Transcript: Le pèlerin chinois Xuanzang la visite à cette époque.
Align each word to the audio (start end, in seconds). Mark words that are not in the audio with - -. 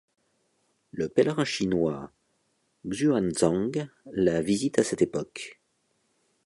Le 0.93 1.09
pèlerin 1.09 1.45
chinois 1.45 2.11
Xuanzang 2.89 3.87
la 4.11 4.41
visite 4.41 4.79
à 4.79 4.83
cette 4.83 5.03
époque. 5.03 5.61